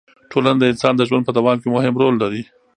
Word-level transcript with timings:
ټولنه 0.31 0.57
د 0.59 0.63
انسان 0.71 0.93
د 0.97 1.01
ژوند 1.09 1.23
په 1.25 1.31
دوام 1.37 1.57
کې 1.61 1.67
مهم 1.75 1.93
رول 2.01 2.15
لري. 2.23 2.43